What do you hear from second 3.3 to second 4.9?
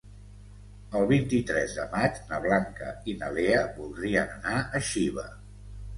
Lea voldrien anar a